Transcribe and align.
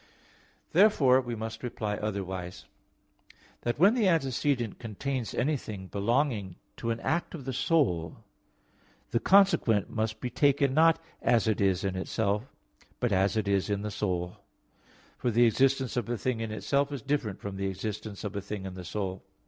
Therefore 0.71 1.21
we 1.21 1.35
must 1.35 1.61
reply 1.61 1.95
otherwise; 1.95 2.65
that 3.61 3.77
when 3.77 3.93
the 3.93 4.07
antecedent 4.07 4.79
contains 4.79 5.35
anything 5.35 5.85
belonging 5.85 6.55
to 6.77 6.89
an 6.89 6.99
act 7.01 7.35
of 7.35 7.45
the 7.45 7.53
soul, 7.53 8.17
the 9.11 9.19
consequent 9.19 9.91
must 9.91 10.19
be 10.19 10.31
taken 10.31 10.73
not 10.73 10.99
as 11.21 11.47
it 11.47 11.61
is 11.61 11.83
in 11.83 11.95
itself, 11.95 12.47
but 12.99 13.11
as 13.11 13.37
it 13.37 13.47
is 13.47 13.69
in 13.69 13.83
the 13.83 13.91
soul: 13.91 14.37
for 15.19 15.29
the 15.29 15.45
existence 15.45 15.95
of 15.95 16.09
a 16.09 16.17
thing 16.17 16.39
in 16.39 16.49
itself 16.49 16.91
is 16.91 17.03
different 17.03 17.39
from 17.39 17.57
the 17.57 17.67
existence 17.67 18.23
of 18.23 18.35
a 18.35 18.41
thing 18.41 18.65
in 18.65 18.73
the 18.73 18.83
soul. 18.83 19.21